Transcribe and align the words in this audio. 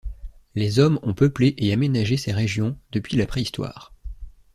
Les 0.55 0.79
Hommes 0.79 0.97
ont 1.03 1.13
peuplé 1.13 1.53
et 1.59 1.71
aménagé 1.71 2.17
ces 2.17 2.31
régions 2.31 2.75
depuis 2.91 3.17
la 3.17 3.27
Préhistoire. 3.27 3.93